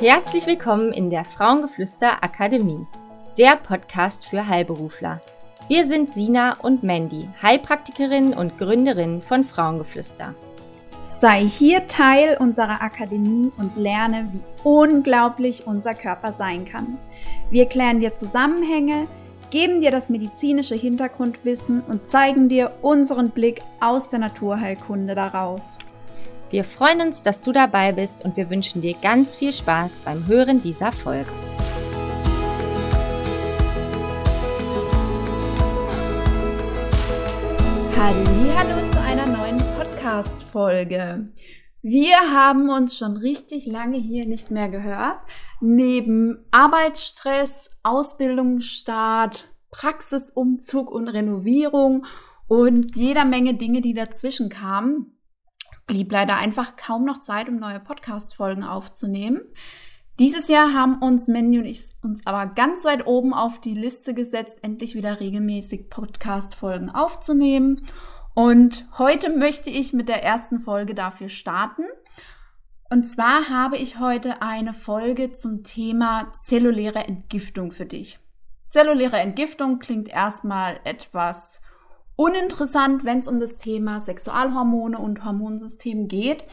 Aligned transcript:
Herzlich 0.00 0.46
willkommen 0.46 0.94
in 0.94 1.10
der 1.10 1.26
Frauengeflüster 1.26 2.24
Akademie, 2.24 2.86
der 3.36 3.56
Podcast 3.56 4.26
für 4.26 4.48
Heilberufler. 4.48 5.20
Wir 5.68 5.84
sind 5.84 6.14
Sina 6.14 6.56
und 6.62 6.82
Mandy, 6.82 7.28
Heilpraktikerin 7.42 8.32
und 8.32 8.56
Gründerin 8.56 9.20
von 9.20 9.44
Frauengeflüster. 9.44 10.34
Sei 11.02 11.42
hier 11.42 11.86
Teil 11.86 12.38
unserer 12.38 12.80
Akademie 12.80 13.52
und 13.58 13.76
lerne, 13.76 14.30
wie 14.32 14.40
unglaublich 14.64 15.66
unser 15.66 15.92
Körper 15.92 16.32
sein 16.32 16.64
kann. 16.64 16.96
Wir 17.50 17.66
klären 17.66 18.00
dir 18.00 18.16
Zusammenhänge, 18.16 19.06
geben 19.50 19.82
dir 19.82 19.90
das 19.90 20.08
medizinische 20.08 20.76
Hintergrundwissen 20.76 21.82
und 21.82 22.06
zeigen 22.06 22.48
dir 22.48 22.72
unseren 22.80 23.28
Blick 23.28 23.60
aus 23.80 24.08
der 24.08 24.20
Naturheilkunde 24.20 25.14
darauf. 25.14 25.60
Wir 26.50 26.64
freuen 26.64 27.00
uns, 27.00 27.22
dass 27.22 27.42
du 27.42 27.52
dabei 27.52 27.92
bist 27.92 28.24
und 28.24 28.36
wir 28.36 28.50
wünschen 28.50 28.82
dir 28.82 28.94
ganz 28.94 29.36
viel 29.36 29.52
Spaß 29.52 30.00
beim 30.00 30.26
Hören 30.26 30.60
dieser 30.60 30.90
Folge. 30.90 31.30
Hallo 37.96 38.90
zu 38.90 39.00
einer 39.00 39.26
neuen 39.26 39.58
Podcast-Folge. 39.58 41.28
Wir 41.82 42.16
haben 42.16 42.68
uns 42.68 42.98
schon 42.98 43.16
richtig 43.16 43.66
lange 43.66 43.98
hier 43.98 44.26
nicht 44.26 44.50
mehr 44.50 44.68
gehört. 44.68 45.20
Neben 45.60 46.44
Arbeitsstress, 46.50 47.70
Ausbildungsstart, 47.84 49.54
Praxisumzug 49.70 50.90
und 50.90 51.06
Renovierung 51.06 52.06
und 52.48 52.96
jeder 52.96 53.24
Menge 53.24 53.54
Dinge, 53.54 53.82
die 53.82 53.94
dazwischen 53.94 54.48
kamen, 54.48 55.16
blieb 55.90 56.12
leider 56.12 56.36
einfach 56.36 56.76
kaum 56.76 57.04
noch 57.04 57.20
Zeit, 57.20 57.48
um 57.48 57.56
neue 57.56 57.80
Podcast-Folgen 57.80 58.62
aufzunehmen. 58.62 59.40
Dieses 60.20 60.46
Jahr 60.46 60.72
haben 60.72 61.02
uns 61.02 61.26
Mandy 61.26 61.58
und 61.58 61.64
ich 61.64 61.82
uns 62.00 62.24
aber 62.26 62.46
ganz 62.46 62.84
weit 62.84 63.08
oben 63.08 63.34
auf 63.34 63.60
die 63.60 63.74
Liste 63.74 64.14
gesetzt, 64.14 64.60
endlich 64.62 64.94
wieder 64.94 65.18
regelmäßig 65.18 65.90
Podcast-Folgen 65.90 66.90
aufzunehmen. 66.90 67.88
Und 68.34 68.86
heute 68.98 69.36
möchte 69.36 69.68
ich 69.68 69.92
mit 69.92 70.08
der 70.08 70.22
ersten 70.22 70.60
Folge 70.60 70.94
dafür 70.94 71.28
starten. 71.28 71.82
Und 72.88 73.04
zwar 73.04 73.48
habe 73.48 73.76
ich 73.76 73.98
heute 73.98 74.42
eine 74.42 74.72
Folge 74.72 75.32
zum 75.32 75.64
Thema 75.64 76.30
zelluläre 76.32 77.00
Entgiftung 77.00 77.72
für 77.72 77.86
dich. 77.86 78.20
Zelluläre 78.68 79.18
Entgiftung 79.18 79.80
klingt 79.80 80.08
erstmal 80.08 80.78
etwas 80.84 81.62
uninteressant, 82.20 83.04
wenn 83.04 83.20
es 83.20 83.28
um 83.28 83.40
das 83.40 83.56
Thema 83.56 83.98
Sexualhormone 83.98 84.98
und 84.98 85.24
Hormonsystem 85.24 86.06
geht. 86.06 86.44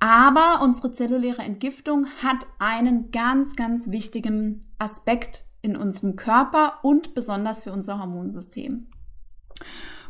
Aber 0.00 0.60
unsere 0.62 0.92
zelluläre 0.92 1.40
Entgiftung 1.40 2.06
hat 2.22 2.46
einen 2.58 3.10
ganz, 3.10 3.56
ganz 3.56 3.90
wichtigen 3.90 4.60
Aspekt 4.78 5.44
in 5.62 5.78
unserem 5.78 6.14
Körper 6.14 6.74
und 6.82 7.14
besonders 7.14 7.62
für 7.62 7.72
unser 7.72 7.98
Hormonsystem. 7.98 8.88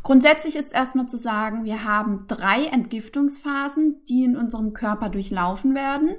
Grundsätzlich 0.02 0.56
ist 0.56 0.74
erstmal 0.74 1.08
zu 1.08 1.16
sagen, 1.16 1.64
wir 1.64 1.84
haben 1.84 2.26
drei 2.26 2.64
Entgiftungsphasen, 2.64 4.02
die 4.08 4.24
in 4.24 4.36
unserem 4.36 4.72
Körper 4.72 5.10
durchlaufen 5.10 5.76
werden. 5.76 6.16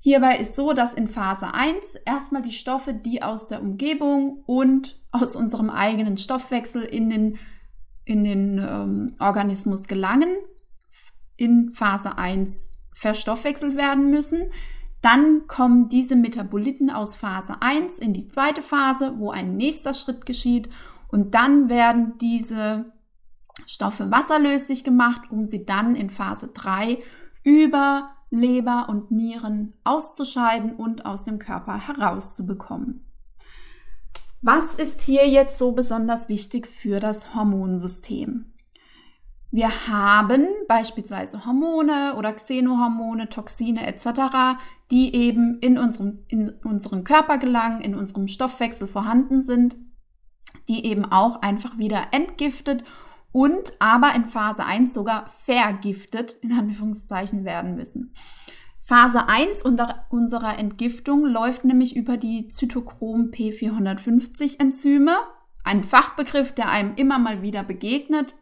Hierbei 0.00 0.36
ist 0.36 0.54
so, 0.54 0.74
dass 0.74 0.92
in 0.92 1.08
Phase 1.08 1.54
1 1.54 1.76
erstmal 2.04 2.42
die 2.42 2.52
Stoffe, 2.52 2.92
die 2.92 3.22
aus 3.22 3.46
der 3.46 3.62
Umgebung 3.62 4.42
und 4.44 5.00
aus 5.12 5.34
unserem 5.34 5.70
eigenen 5.70 6.18
Stoffwechsel 6.18 6.82
in 6.82 7.08
den 7.08 7.38
in 8.04 8.24
den 8.24 8.58
ähm, 8.58 9.14
Organismus 9.18 9.86
gelangen, 9.86 10.30
in 11.36 11.70
Phase 11.72 12.18
1 12.18 12.70
verstoffwechselt 12.92 13.76
werden 13.76 14.10
müssen. 14.10 14.50
Dann 15.00 15.48
kommen 15.48 15.88
diese 15.88 16.14
Metaboliten 16.14 16.90
aus 16.90 17.16
Phase 17.16 17.56
1 17.60 17.98
in 17.98 18.12
die 18.12 18.28
zweite 18.28 18.62
Phase, 18.62 19.14
wo 19.18 19.30
ein 19.30 19.56
nächster 19.56 19.94
Schritt 19.94 20.26
geschieht. 20.26 20.68
Und 21.08 21.34
dann 21.34 21.68
werden 21.68 22.14
diese 22.20 22.92
Stoffe 23.66 24.10
wasserlöslich 24.10 24.84
gemacht, 24.84 25.22
um 25.30 25.44
sie 25.44 25.66
dann 25.66 25.96
in 25.96 26.10
Phase 26.10 26.48
3 26.48 26.98
über 27.42 28.10
Leber 28.30 28.88
und 28.88 29.10
Nieren 29.10 29.74
auszuscheiden 29.84 30.74
und 30.74 31.04
aus 31.04 31.24
dem 31.24 31.38
Körper 31.38 31.86
herauszubekommen. 31.86 33.04
Was 34.44 34.74
ist 34.74 35.02
hier 35.02 35.28
jetzt 35.28 35.56
so 35.56 35.70
besonders 35.70 36.28
wichtig 36.28 36.66
für 36.66 36.98
das 36.98 37.32
Hormonsystem? 37.32 38.52
Wir 39.52 39.86
haben 39.86 40.48
beispielsweise 40.66 41.46
Hormone 41.46 42.16
oder 42.16 42.32
Xenohormone, 42.32 43.28
Toxine 43.28 43.86
etc., 43.86 44.58
die 44.90 45.14
eben 45.14 45.60
in 45.60 45.78
unserem, 45.78 46.24
in 46.26 46.48
unseren 46.64 47.04
Körper 47.04 47.38
gelangen, 47.38 47.82
in 47.82 47.94
unserem 47.94 48.26
Stoffwechsel 48.26 48.88
vorhanden 48.88 49.42
sind, 49.42 49.76
die 50.68 50.86
eben 50.86 51.04
auch 51.04 51.40
einfach 51.42 51.78
wieder 51.78 52.08
entgiftet 52.10 52.82
und 53.30 53.74
aber 53.78 54.12
in 54.16 54.24
Phase 54.24 54.64
1 54.64 54.92
sogar 54.92 55.28
vergiftet, 55.28 56.32
in 56.42 56.50
Anführungszeichen, 56.50 57.44
werden 57.44 57.76
müssen. 57.76 58.12
Phase 58.92 59.26
1 59.26 59.62
unserer 60.10 60.58
Entgiftung 60.58 61.24
läuft 61.24 61.64
nämlich 61.64 61.96
über 61.96 62.18
die 62.18 62.48
Zytochrom 62.48 63.30
P450 63.30 64.60
Enzyme, 64.60 65.16
ein 65.64 65.82
Fachbegriff, 65.82 66.52
der 66.52 66.68
einem 66.68 66.94
immer 66.96 67.18
mal 67.18 67.40
wieder 67.40 67.62
begegnet. 67.62 68.34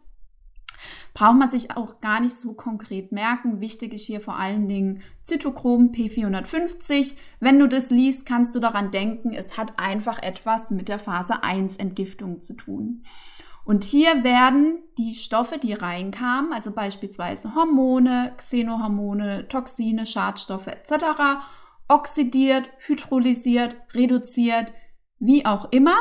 Braucht 1.14 1.36
man 1.36 1.50
sich 1.50 1.76
auch 1.76 2.00
gar 2.00 2.20
nicht 2.20 2.36
so 2.40 2.52
konkret 2.52 3.12
merken. 3.12 3.60
Wichtig 3.60 3.92
ist 3.94 4.06
hier 4.06 4.20
vor 4.20 4.36
allen 4.36 4.68
Dingen 4.68 5.02
Zytochrom 5.22 5.92
P450. 5.92 7.14
Wenn 7.40 7.58
du 7.58 7.68
das 7.68 7.90
liest, 7.90 8.26
kannst 8.26 8.54
du 8.54 8.60
daran 8.60 8.90
denken, 8.90 9.32
es 9.32 9.56
hat 9.56 9.78
einfach 9.78 10.22
etwas 10.22 10.70
mit 10.70 10.88
der 10.88 10.98
Phase 10.98 11.42
1 11.42 11.76
Entgiftung 11.76 12.40
zu 12.40 12.54
tun. 12.54 13.04
Und 13.64 13.84
hier 13.84 14.24
werden 14.24 14.78
die 14.98 15.14
Stoffe, 15.14 15.58
die 15.58 15.74
reinkamen, 15.74 16.52
also 16.52 16.72
beispielsweise 16.72 17.54
Hormone, 17.54 18.32
Xenohormone, 18.36 19.48
Toxine, 19.48 20.06
Schadstoffe 20.06 20.66
etc., 20.66 21.44
oxidiert, 21.88 22.70
hydrolysiert, 22.86 23.76
reduziert, 23.94 24.72
wie 25.18 25.44
auch 25.44 25.70
immer, 25.72 25.96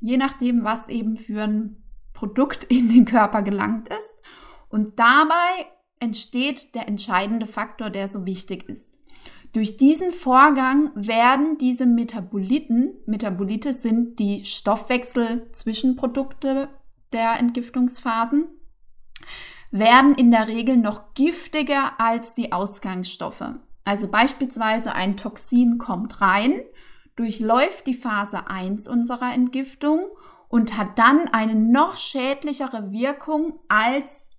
je 0.00 0.16
nachdem, 0.16 0.64
was 0.64 0.88
eben 0.88 1.16
für 1.16 1.42
ein 1.42 1.83
Produkt 2.14 2.64
in 2.70 2.88
den 2.88 3.04
Körper 3.04 3.42
gelangt 3.42 3.88
ist. 3.88 4.16
Und 4.70 4.98
dabei 4.98 5.66
entsteht 6.00 6.74
der 6.74 6.88
entscheidende 6.88 7.46
Faktor, 7.46 7.90
der 7.90 8.08
so 8.08 8.24
wichtig 8.24 8.66
ist. 8.68 8.98
Durch 9.52 9.76
diesen 9.76 10.10
Vorgang 10.10 10.90
werden 10.94 11.58
diese 11.58 11.84
Metaboliten, 11.86 12.94
Metabolite 13.06 13.72
sind 13.72 14.18
die 14.18 14.44
Stoffwechsel-Zwischenprodukte 14.44 16.70
der 17.12 17.38
Entgiftungsphasen 17.38 18.48
werden 19.74 20.14
in 20.14 20.30
der 20.30 20.46
Regel 20.46 20.76
noch 20.76 21.14
giftiger 21.14 21.98
als 21.98 22.34
die 22.34 22.52
Ausgangsstoffe. 22.52 23.44
Also 23.84 24.08
beispielsweise 24.08 24.94
ein 24.94 25.16
Toxin 25.16 25.78
kommt 25.78 26.20
rein, 26.20 26.60
durchläuft 27.16 27.86
die 27.88 27.94
Phase 27.94 28.46
1 28.46 28.88
unserer 28.88 29.34
Entgiftung 29.34 29.98
und 30.54 30.78
hat 30.78 31.00
dann 31.00 31.26
eine 31.32 31.56
noch 31.56 31.96
schädlichere 31.96 32.92
Wirkung 32.92 33.58
als 33.66 34.30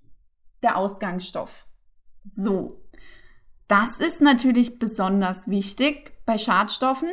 der 0.64 0.78
Ausgangsstoff. 0.78 1.68
So, 2.24 2.82
das 3.68 4.00
ist 4.00 4.22
natürlich 4.22 4.80
besonders 4.80 5.50
wichtig 5.50 6.14
bei 6.26 6.38
Schadstoffen, 6.38 7.10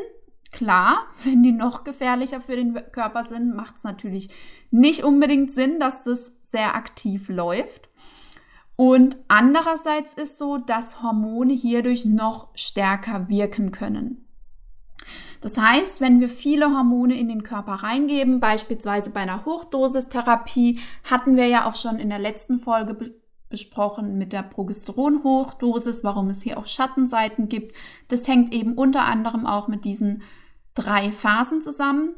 Klar, 0.53 1.07
wenn 1.25 1.43
die 1.43 1.51
noch 1.51 1.83
gefährlicher 1.83 2.41
für 2.41 2.55
den 2.55 2.75
Körper 2.93 3.25
sind, 3.25 3.57
macht 3.57 3.77
es 3.77 3.83
natürlich 3.85 4.31
nicht 4.71 5.03
unbedingt 5.03 5.53
Sinn, 5.53 5.81
dass 5.81 6.05
das 6.05 6.33
sehr 6.41 6.77
aktiv 6.77 7.29
läuft. 7.29 7.89
Und 8.77 9.17
andererseits 9.27 10.15
ist 10.15 10.39
so, 10.39 10.59
dass 10.59 11.03
Hormone 11.03 11.55
hierdurch 11.55 12.05
noch 12.05 12.51
stärker 12.55 13.29
wirken 13.29 13.73
können. 13.73 14.29
Das 15.43 15.59
heißt, 15.59 16.01
wenn 16.01 16.21
wir 16.21 16.29
viele 16.29 16.71
Hormone 16.71 17.19
in 17.19 17.29
den 17.29 17.43
Körper 17.43 17.73
reingeben, 17.73 18.39
beispielsweise 18.39 19.11
bei 19.11 19.21
einer 19.21 19.45
Hochdosistherapie, 19.45 20.79
hatten 21.05 21.37
wir 21.37 21.49
ja 21.49 21.69
auch 21.69 21.75
schon 21.75 21.99
in 21.99 22.09
der 22.09 22.21
letzten 22.21 22.59
Folge 22.59 22.95
be 22.95 23.23
besprochen 23.51 24.17
mit 24.17 24.33
der 24.33 24.43
Progesteron-Hochdosis, 24.43 26.03
warum 26.03 26.31
es 26.31 26.41
hier 26.41 26.57
auch 26.57 26.67
Schattenseiten 26.67 27.51
gibt. 27.51 27.77
Das 28.09 28.27
hängt 28.27 28.51
eben 28.51 28.79
unter 28.79 29.05
anderem 29.05 29.47
auch 29.47 29.69
mit 29.69 29.85
diesen 29.85 30.23
drei 30.73 31.13
Phasen 31.13 31.61
zusammen. 31.61 32.15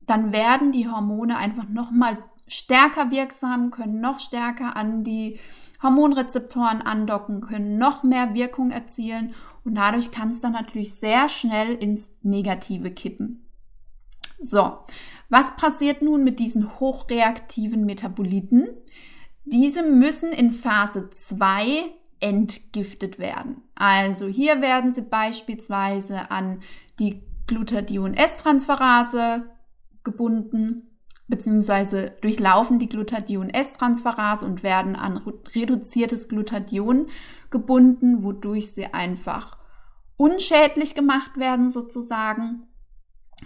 Dann 0.00 0.32
werden 0.32 0.72
die 0.72 0.88
Hormone 0.88 1.36
einfach 1.36 1.68
noch 1.68 1.90
mal 1.90 2.16
stärker 2.46 3.10
wirksam, 3.10 3.70
können 3.70 4.00
noch 4.00 4.18
stärker 4.18 4.76
an 4.76 5.04
die 5.04 5.38
Hormonrezeptoren 5.82 6.80
andocken, 6.80 7.42
können 7.42 7.76
noch 7.76 8.02
mehr 8.02 8.32
Wirkung 8.32 8.70
erzielen 8.70 9.34
und 9.68 9.74
dadurch 9.74 10.10
kann 10.10 10.30
es 10.30 10.40
dann 10.40 10.52
natürlich 10.52 10.94
sehr 10.94 11.28
schnell 11.28 11.74
ins 11.74 12.16
Negative 12.22 12.90
kippen. 12.90 13.46
So, 14.40 14.78
was 15.28 15.54
passiert 15.56 16.00
nun 16.00 16.24
mit 16.24 16.40
diesen 16.40 16.80
hochreaktiven 16.80 17.84
Metaboliten? 17.84 18.68
Diese 19.44 19.82
müssen 19.82 20.32
in 20.32 20.52
Phase 20.52 21.10
2 21.10 21.84
entgiftet 22.18 23.18
werden. 23.18 23.60
Also 23.74 24.26
hier 24.26 24.62
werden 24.62 24.94
sie 24.94 25.02
beispielsweise 25.02 26.30
an 26.30 26.62
die 26.98 27.20
Glutathion-S-Transferase 27.46 29.50
gebunden, 30.02 30.96
beziehungsweise 31.26 32.16
durchlaufen 32.22 32.78
die 32.78 32.88
Glutathion-S-Transferase 32.88 34.46
und 34.46 34.62
werden 34.62 34.96
an 34.96 35.18
reduziertes 35.54 36.28
Glutathion 36.28 37.08
gebunden, 37.50 38.22
wodurch 38.22 38.72
sie 38.72 38.86
einfach 38.86 39.57
unschädlich 40.18 40.94
gemacht 40.94 41.38
werden 41.38 41.70
sozusagen. 41.70 42.66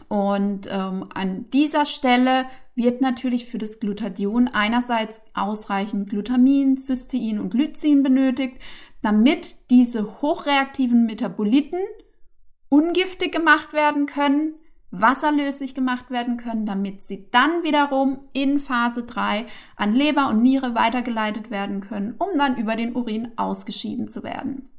Und 0.09 0.67
ähm, 0.69 1.07
an 1.15 1.49
dieser 1.51 1.85
Stelle 1.85 2.47
wird 2.75 3.01
natürlich 3.01 3.47
für 3.47 3.59
das 3.59 3.79
Glutathion 3.79 4.49
einerseits 4.49 5.23
ausreichend 5.35 6.11
Glutamin, 6.11 6.79
Cystein 6.79 7.39
und 7.39 7.51
Glycin 7.51 8.03
benötigt, 8.03 8.59
damit 9.03 9.57
diese 9.71 10.23
hochreaktiven 10.23 11.05
Metaboliten 11.05 11.81
ungiftig 12.69 13.33
gemacht 13.33 13.75
werden 13.75 14.07
können, 14.07 14.55
wasserlöslich 14.91 15.75
gemacht 15.75 16.11
werden 16.11 16.39
können, 16.39 16.65
damit 16.65 17.03
sie 17.03 17.31
dann 17.31 17.63
wiederum 17.65 18.21
in 18.33 18.59
Phase 18.59 19.05
3 19.05 19.47
an 19.77 19.95
Leber 19.95 20.29
und 20.29 20.43
Niere 20.43 20.75
weitergeleitet 20.75 21.51
werden 21.51 21.81
können, 21.81 22.15
um 22.19 22.39
dann 22.39 22.57
über 22.57 22.77
den 22.77 22.95
Urin 22.95 23.33
ausgeschieden 23.37 24.09
zu 24.09 24.23
werden. 24.23 24.71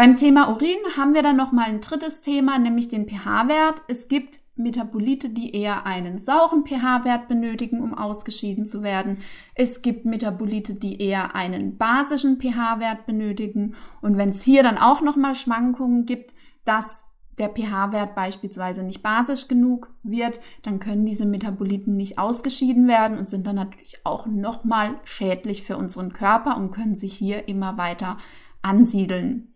Beim 0.00 0.16
Thema 0.16 0.48
Urin 0.48 0.78
haben 0.96 1.12
wir 1.12 1.22
dann 1.22 1.36
noch 1.36 1.52
mal 1.52 1.66
ein 1.66 1.82
drittes 1.82 2.22
Thema, 2.22 2.58
nämlich 2.58 2.88
den 2.88 3.06
pH-Wert. 3.06 3.82
Es 3.86 4.08
gibt 4.08 4.40
Metabolite, 4.56 5.28
die 5.28 5.54
eher 5.54 5.84
einen 5.84 6.16
sauren 6.16 6.64
pH-Wert 6.64 7.28
benötigen, 7.28 7.82
um 7.82 7.92
ausgeschieden 7.92 8.64
zu 8.64 8.82
werden. 8.82 9.18
Es 9.54 9.82
gibt 9.82 10.06
Metabolite, 10.06 10.72
die 10.72 11.02
eher 11.02 11.34
einen 11.34 11.76
basischen 11.76 12.40
pH-Wert 12.40 13.04
benötigen. 13.04 13.74
Und 14.00 14.16
wenn 14.16 14.30
es 14.30 14.40
hier 14.40 14.62
dann 14.62 14.78
auch 14.78 15.02
noch 15.02 15.16
mal 15.16 15.34
Schwankungen 15.34 16.06
gibt, 16.06 16.32
dass 16.64 17.04
der 17.36 17.50
pH-Wert 17.50 18.14
beispielsweise 18.14 18.84
nicht 18.84 19.02
basisch 19.02 19.48
genug 19.48 19.92
wird, 20.02 20.40
dann 20.62 20.80
können 20.80 21.04
diese 21.04 21.26
Metaboliten 21.26 21.98
nicht 21.98 22.18
ausgeschieden 22.18 22.88
werden 22.88 23.18
und 23.18 23.28
sind 23.28 23.46
dann 23.46 23.56
natürlich 23.56 23.98
auch 24.04 24.24
noch 24.24 24.64
mal 24.64 24.98
schädlich 25.04 25.62
für 25.62 25.76
unseren 25.76 26.14
Körper 26.14 26.56
und 26.56 26.70
können 26.70 26.96
sich 26.96 27.12
hier 27.12 27.48
immer 27.48 27.76
weiter 27.76 28.16
ansiedeln. 28.62 29.49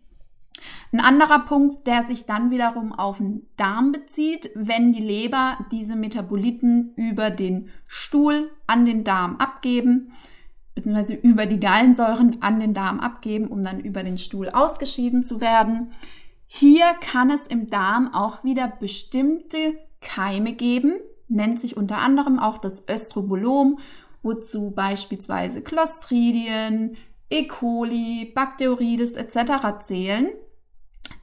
Ein 0.91 0.99
anderer 0.99 1.39
Punkt, 1.39 1.87
der 1.87 2.03
sich 2.03 2.25
dann 2.25 2.51
wiederum 2.51 2.93
auf 2.93 3.17
den 3.17 3.47
Darm 3.57 3.91
bezieht, 3.91 4.49
wenn 4.55 4.93
die 4.93 5.01
Leber 5.01 5.57
diese 5.71 5.95
Metaboliten 5.95 6.93
über 6.95 7.29
den 7.29 7.69
Stuhl 7.87 8.51
an 8.67 8.85
den 8.85 9.03
Darm 9.03 9.37
abgeben, 9.37 10.13
beziehungsweise 10.73 11.15
über 11.15 11.45
die 11.45 11.59
Gallensäuren 11.59 12.41
an 12.41 12.59
den 12.59 12.73
Darm 12.73 12.99
abgeben, 12.99 13.47
um 13.47 13.63
dann 13.63 13.79
über 13.79 14.03
den 14.03 14.17
Stuhl 14.17 14.49
ausgeschieden 14.49 15.23
zu 15.23 15.41
werden. 15.41 15.91
Hier 16.47 16.85
kann 17.01 17.29
es 17.29 17.47
im 17.47 17.67
Darm 17.67 18.13
auch 18.13 18.43
wieder 18.43 18.67
bestimmte 18.67 19.77
Keime 20.01 20.53
geben, 20.53 20.93
nennt 21.27 21.59
sich 21.59 21.75
unter 21.75 21.97
anderem 21.97 22.39
auch 22.39 22.59
das 22.59 22.87
Östrobolom, 22.87 23.79
wozu 24.21 24.71
beispielsweise 24.71 25.61
Clostridien, 25.61 26.97
E. 27.29 27.47
coli, 27.47 28.31
Bacteroides 28.33 29.13
etc. 29.13 29.81
zählen 29.81 30.27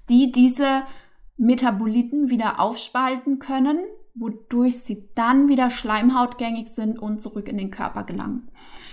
die 0.09 0.33
diese 0.33 0.83
Metaboliten 1.37 2.31
wieder 2.31 2.61
aufspalten 2.61 3.39
können, 3.39 3.79
wodurch 4.15 4.81
sie 4.81 5.09
dann 5.15 5.49
wieder 5.49 5.71
schleimhautgängig 5.71 6.69
sind 6.69 6.99
und 6.99 7.23
zurück 7.23 7.49
in 7.49 7.57
den 7.57 7.71
Körper 7.71 8.05
gelangen. 8.05 8.49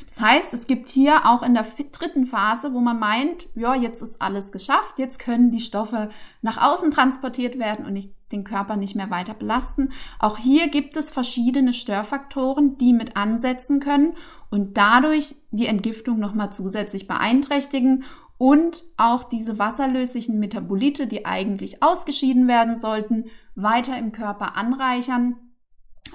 Das 0.07 0.21
heißt, 0.21 0.53
es 0.53 0.65
gibt 0.65 0.87
hier 0.87 1.27
auch 1.27 1.43
in 1.43 1.53
der 1.53 1.65
dritten 1.91 2.25
Phase, 2.25 2.73
wo 2.73 2.79
man 2.79 2.99
meint, 2.99 3.47
ja, 3.53 3.75
jetzt 3.75 4.01
ist 4.01 4.21
alles 4.21 4.51
geschafft, 4.51 4.97
jetzt 4.97 5.19
können 5.19 5.51
die 5.51 5.59
Stoffe 5.59 6.09
nach 6.41 6.57
außen 6.57 6.91
transportiert 6.91 7.59
werden 7.59 7.85
und 7.85 7.93
nicht, 7.93 8.13
den 8.31 8.43
Körper 8.43 8.75
nicht 8.75 8.95
mehr 8.95 9.09
weiter 9.09 9.33
belasten. 9.33 9.91
Auch 10.19 10.37
hier 10.37 10.69
gibt 10.69 10.95
es 10.97 11.11
verschiedene 11.11 11.73
Störfaktoren, 11.73 12.77
die 12.77 12.93
mit 12.93 13.15
ansetzen 13.15 13.79
können 13.79 14.13
und 14.51 14.77
dadurch 14.77 15.35
die 15.51 15.65
Entgiftung 15.65 16.19
nochmal 16.19 16.53
zusätzlich 16.53 17.07
beeinträchtigen 17.07 18.03
und 18.39 18.85
auch 18.95 19.25
diese 19.25 19.59
wasserlöslichen 19.59 20.39
Metabolite, 20.39 21.07
die 21.07 21.25
eigentlich 21.25 21.83
ausgeschieden 21.83 22.47
werden 22.47 22.77
sollten, 22.77 23.25
weiter 23.53 23.97
im 23.97 24.13
Körper 24.13 24.55
anreichern, 24.55 25.35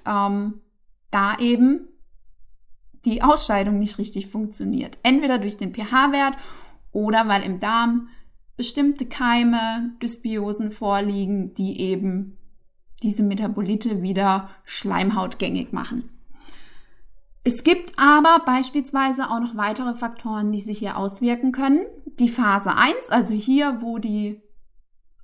ähm, 0.07 0.63
da 1.11 1.39
eben 1.39 1.87
die 3.05 3.23
Ausscheidung 3.23 3.79
nicht 3.79 3.99
richtig 3.99 4.29
funktioniert. 4.29 4.97
Entweder 5.03 5.37
durch 5.37 5.59
den 5.59 5.75
pH-Wert 5.75 6.35
oder 6.93 7.29
weil 7.29 7.43
im 7.43 7.61
Darm 7.61 8.09
bestimmte 8.57 9.05
Keime, 9.05 9.93
Dysbiosen 10.03 10.71
vorliegen, 10.71 11.53
die 11.53 11.79
eben 11.79 12.39
diese 13.03 13.23
Metabolite 13.23 14.01
wieder 14.01 14.49
schleimhautgängig 14.65 15.73
machen. 15.73 16.09
Es 17.47 17.63
gibt 17.63 17.99
aber 17.99 18.43
beispielsweise 18.47 19.31
auch 19.31 19.41
noch 19.41 19.55
weitere 19.57 19.93
Faktoren, 19.93 20.51
die 20.51 20.61
sich 20.61 20.79
hier 20.79 20.97
auswirken 20.97 21.53
können. 21.53 21.81
Die 22.19 22.29
Phase 22.29 22.75
1, 22.77 23.11
also 23.11 23.35
hier, 23.35 23.79
wo 23.81 23.99
die 23.99 24.41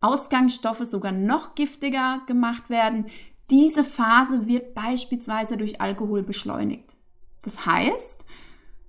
Ausgangsstoffe 0.01 0.85
sogar 0.87 1.13
noch 1.13 1.55
giftiger 1.55 2.21
gemacht 2.27 2.71
werden, 2.71 3.07
diese 3.51 3.85
Phase 3.85 4.47
wird 4.47 4.75
beispielsweise 4.75 5.57
durch 5.57 5.81
Alkohol 5.81 6.23
beschleunigt. 6.23 6.97
Das 7.43 7.67
heißt, 7.67 8.25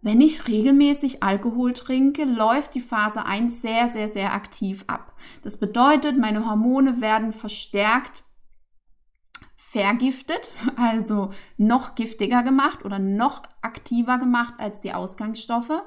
wenn 0.02 0.20
ich 0.20 0.48
regelmäßig 0.48 1.22
Alkohol 1.22 1.74
trinke, 1.74 2.24
läuft 2.24 2.74
die 2.74 2.82
Phase 2.82 3.26
1 3.26 3.62
sehr, 3.62 3.88
sehr, 3.88 4.08
sehr 4.08 4.34
aktiv 4.34 4.84
ab. 4.88 5.14
Das 5.44 5.58
bedeutet, 5.58 6.18
meine 6.18 6.48
Hormone 6.48 7.02
werden 7.02 7.34
verstärkt 7.34 8.24
vergiftet, 9.56 10.54
also 10.76 11.32
noch 11.58 11.96
giftiger 11.96 12.44
gemacht 12.44 12.84
oder 12.84 13.00
noch 13.00 13.44
aktiver 13.62 14.18
gemacht 14.18 14.56
als 14.58 14.80
die 14.82 14.94
Ausgangsstoffe. 14.94 15.84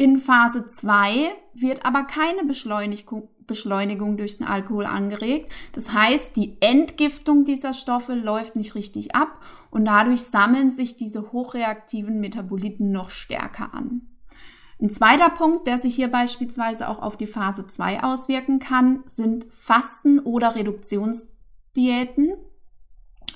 In 0.00 0.16
Phase 0.16 0.66
2 0.66 1.30
wird 1.52 1.84
aber 1.84 2.04
keine 2.04 2.44
Beschleunigung, 2.44 3.28
Beschleunigung 3.46 4.16
durch 4.16 4.38
den 4.38 4.46
Alkohol 4.46 4.86
angeregt. 4.86 5.52
Das 5.72 5.92
heißt, 5.92 6.34
die 6.36 6.56
Entgiftung 6.60 7.44
dieser 7.44 7.74
Stoffe 7.74 8.14
läuft 8.14 8.56
nicht 8.56 8.74
richtig 8.74 9.14
ab 9.14 9.42
und 9.70 9.84
dadurch 9.84 10.22
sammeln 10.22 10.70
sich 10.70 10.96
diese 10.96 11.32
hochreaktiven 11.32 12.18
Metaboliten 12.18 12.90
noch 12.90 13.10
stärker 13.10 13.74
an. 13.74 14.08
Ein 14.80 14.88
zweiter 14.88 15.28
Punkt, 15.28 15.66
der 15.66 15.76
sich 15.76 15.96
hier 15.96 16.08
beispielsweise 16.08 16.88
auch 16.88 17.02
auf 17.02 17.18
die 17.18 17.26
Phase 17.26 17.66
2 17.66 18.02
auswirken 18.02 18.58
kann, 18.58 19.02
sind 19.04 19.52
Fasten- 19.52 20.20
oder 20.20 20.54
Reduktionsdiäten. 20.54 22.32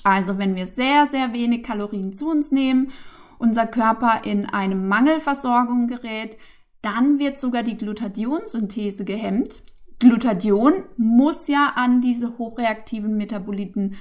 Also 0.03 0.39
wenn 0.39 0.55
wir 0.55 0.65
sehr, 0.65 1.05
sehr 1.05 1.31
wenig 1.31 1.61
Kalorien 1.61 2.13
zu 2.13 2.27
uns 2.27 2.51
nehmen, 2.51 2.91
unser 3.37 3.67
Körper 3.67 4.21
in 4.23 4.45
eine 4.45 4.75
Mangelversorgung 4.75 5.87
gerät, 5.87 6.37
dann 6.85 7.19
wird 7.19 7.39
sogar 7.39 7.63
die 7.63 7.77
Glutationsynthese 7.77 9.05
gehemmt. 9.05 9.63
Glutathion 9.99 10.83
muss 10.97 11.47
ja 11.47 11.73
an 11.75 11.99
diese 12.01 12.37
hochreaktiven 12.37 13.17
Metaboliten 13.17 13.95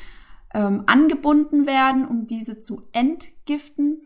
ähm, 0.53 0.83
angebunden 0.87 1.67
werden, 1.67 2.07
um 2.07 2.27
diese 2.27 2.61
zu 2.61 2.83
entgiften. 2.93 4.03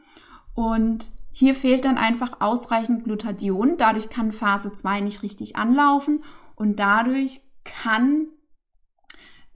Und 0.55 1.11
hier 1.33 1.55
fehlt 1.55 1.85
dann 1.85 1.99
einfach 1.99 2.41
ausreichend 2.41 3.05
Glutathion. 3.05 3.77
Dadurch 3.79 4.09
kann 4.11 4.33
Phase 4.33 4.73
2 4.73 5.01
nicht 5.01 5.23
richtig 5.23 5.57
anlaufen 5.57 6.23
und 6.55 6.79
dadurch 6.79 7.41
kann 7.65 8.29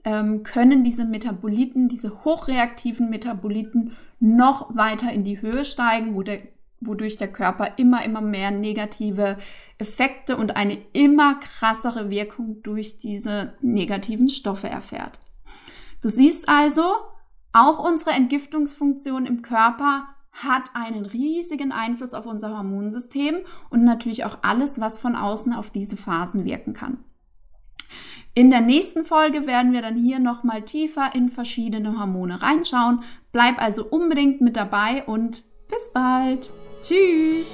ähm, 0.04 0.42
können 0.42 0.84
diese 0.84 1.04
Metaboliten, 1.04 1.88
diese 1.88 2.24
hochreaktiven 2.24 3.08
Metaboliten 3.08 3.96
noch 4.18 4.74
weiter 4.76 5.12
in 5.12 5.24
die 5.24 5.40
Höhe 5.40 5.64
steigen, 5.64 6.14
wo 6.14 6.22
der, 6.22 6.40
wodurch 6.86 7.16
der 7.16 7.32
Körper 7.32 7.72
immer, 7.76 8.04
immer 8.04 8.20
mehr 8.20 8.50
negative 8.50 9.38
Effekte 9.78 10.36
und 10.36 10.56
eine 10.56 10.78
immer 10.92 11.36
krassere 11.36 12.10
Wirkung 12.10 12.62
durch 12.62 12.98
diese 12.98 13.54
negativen 13.60 14.28
Stoffe 14.28 14.68
erfährt. 14.68 15.18
Du 16.02 16.08
siehst 16.08 16.48
also, 16.48 16.84
auch 17.52 17.78
unsere 17.78 18.12
Entgiftungsfunktion 18.12 19.26
im 19.26 19.42
Körper 19.42 20.08
hat 20.32 20.70
einen 20.74 21.04
riesigen 21.04 21.72
Einfluss 21.72 22.14
auf 22.14 22.26
unser 22.26 22.56
Hormonsystem 22.56 23.36
und 23.70 23.84
natürlich 23.84 24.24
auch 24.24 24.38
alles, 24.42 24.80
was 24.80 24.98
von 24.98 25.14
außen 25.14 25.52
auf 25.52 25.70
diese 25.70 25.96
Phasen 25.96 26.44
wirken 26.44 26.72
kann. 26.72 27.04
In 28.34 28.48
der 28.48 28.62
nächsten 28.62 29.04
Folge 29.04 29.46
werden 29.46 29.72
wir 29.72 29.82
dann 29.82 29.96
hier 29.96 30.18
nochmal 30.18 30.62
tiefer 30.62 31.14
in 31.14 31.28
verschiedene 31.28 31.98
Hormone 31.98 32.40
reinschauen. 32.40 33.04
Bleib 33.30 33.60
also 33.60 33.84
unbedingt 33.84 34.40
mit 34.40 34.56
dabei 34.56 35.04
und 35.04 35.44
bis 35.68 35.92
bald. 35.92 36.50
Tschüss! 36.82 37.46